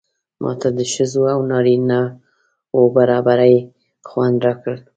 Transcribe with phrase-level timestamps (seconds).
[0.43, 1.99] ماته د ښځو او نارینه
[2.75, 3.57] و برابري
[4.07, 4.75] خوند راکړ.